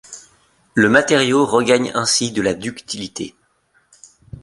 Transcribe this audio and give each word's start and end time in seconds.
Le 0.73 0.89
matériau 0.89 1.45
regagne 1.45 1.91
ainsi 1.93 2.31
de 2.31 2.41
la 2.41 2.55
ductilité. 2.55 3.35